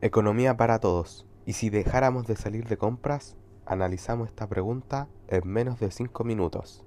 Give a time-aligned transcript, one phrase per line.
[0.00, 1.26] Economía para todos.
[1.46, 3.36] ¿Y si dejáramos de salir de compras?
[3.66, 6.84] Analizamos esta pregunta en menos de 5 minutos.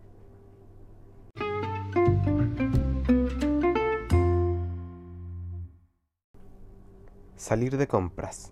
[7.37, 8.51] Salir de compras.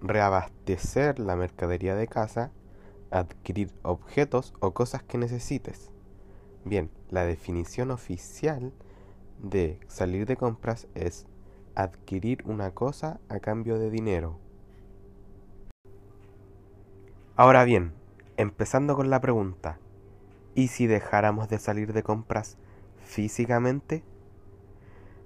[0.00, 2.50] Reabastecer la mercadería de casa.
[3.12, 5.92] Adquirir objetos o cosas que necesites.
[6.64, 8.72] Bien, la definición oficial
[9.42, 11.26] de salir de compras es
[11.74, 14.38] adquirir una cosa a cambio de dinero.
[17.36, 17.92] Ahora bien,
[18.36, 19.78] empezando con la pregunta,
[20.54, 22.58] ¿y si dejáramos de salir de compras
[23.02, 24.02] físicamente?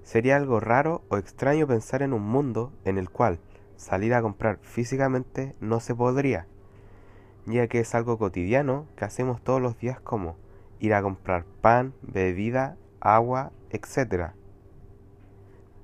[0.02, 3.40] Sería algo raro o extraño pensar en un mundo en el cual
[3.76, 6.46] salir a comprar físicamente no se podría,
[7.46, 10.36] ya que es algo cotidiano que hacemos todos los días como
[10.78, 14.32] ir a comprar pan, bebida, agua, etc.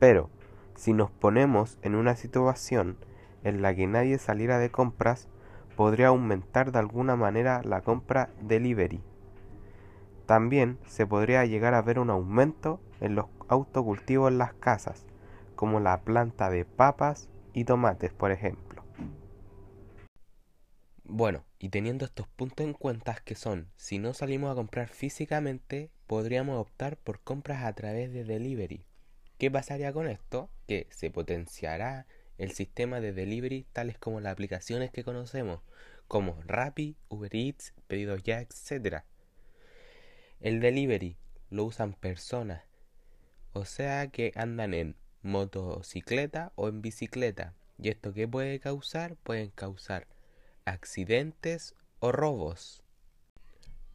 [0.01, 0.31] Pero,
[0.75, 2.97] si nos ponemos en una situación
[3.45, 5.29] en la que nadie saliera de compras,
[5.77, 9.01] podría aumentar de alguna manera la compra delivery.
[10.27, 15.05] También se podría llegar a ver un aumento en los autocultivos en las casas,
[15.57, 18.85] como la planta de papas y tomates, por ejemplo.
[21.05, 25.91] Bueno, y teniendo estos puntos en cuenta que son, si no salimos a comprar físicamente,
[26.11, 28.85] podríamos optar por compras a través de delivery.
[29.39, 30.51] ¿Qué pasaría con esto?
[30.67, 32.05] Que se potenciará
[32.37, 35.61] el sistema de delivery tales como las aplicaciones que conocemos,
[36.09, 39.05] como Rappi, Uber Eats, Pedidos Ya, etc.
[40.41, 41.17] El delivery
[41.49, 42.65] lo usan personas,
[43.53, 47.55] o sea que andan en motocicleta o en bicicleta.
[47.79, 49.15] ¿Y esto qué puede causar?
[49.15, 50.09] Pueden causar
[50.65, 52.83] accidentes o robos.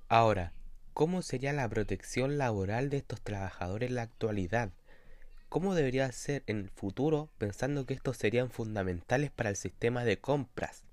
[0.08, 0.54] Ahora,
[0.96, 4.72] ¿cómo sería la protección laboral de estos trabajadores en la actualidad?
[5.50, 10.22] ¿Cómo debería ser en el futuro pensando que estos serían fundamentales para el sistema de
[10.22, 10.86] compras?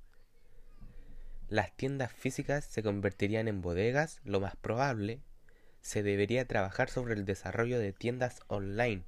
[1.48, 5.20] Las tiendas físicas se convertirían en bodegas, lo más probable.
[5.82, 9.04] Se debería trabajar sobre el desarrollo de tiendas online.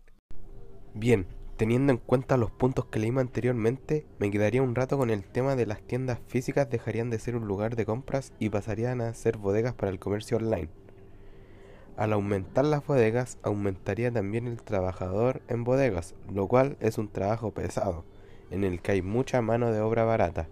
[0.95, 5.23] Bien, Teniendo en cuenta los puntos que leímos anteriormente, me quedaría un rato con el
[5.23, 9.15] tema de las tiendas físicas dejarían de ser un lugar de compras y pasarían a
[9.15, 10.69] ser bodegas para el comercio online.
[11.97, 17.53] Al aumentar las bodegas, aumentaría también el trabajador en bodegas, lo cual es un trabajo
[17.53, 18.05] pesado,
[18.51, 20.49] en el que hay mucha mano de obra barata.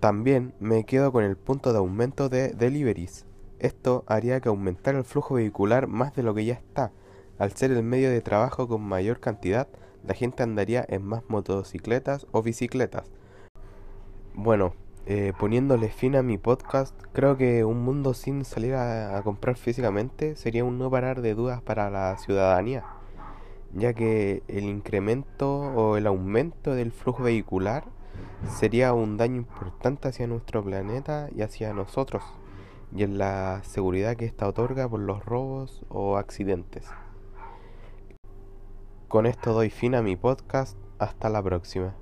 [0.00, 3.24] También me quedo con el punto de aumento de deliveries.
[3.60, 6.90] Esto haría que aumentara el flujo vehicular más de lo que ya está,
[7.38, 9.66] al ser el medio de trabajo con mayor cantidad,
[10.06, 13.10] la gente andaría en más motocicletas o bicicletas.
[14.34, 14.74] Bueno,
[15.06, 20.34] eh, poniéndole fin a mi podcast, creo que un mundo sin salir a, comprar físicamente
[20.36, 22.84] sería un no parar de dudas para la ciudadanía,
[23.74, 27.84] ya que el incremento o el aumento del flujo vehicular
[28.48, 32.22] sería un daño importante hacia nuestro planeta y hacia nosotros,
[32.94, 36.88] y en la seguridad que ésta otorga por los robos o accidentes.
[39.14, 40.76] Con esto doy fin a mi podcast.
[40.98, 41.94] Hasta la próxima.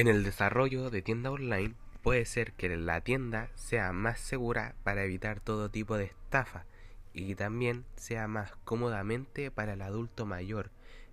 [0.00, 5.04] En el desarrollo de tienda online puede ser que la tienda sea más segura para
[5.04, 6.64] evitar todo tipo de estafa
[7.12, 10.70] y también sea más cómodamente para el adulto mayor,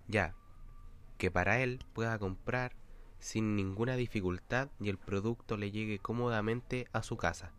[0.08, 0.36] ya
[1.18, 2.78] que para él pueda comprar
[3.20, 7.52] sin ninguna dificultad y el producto le llegue cómodamente a su casa.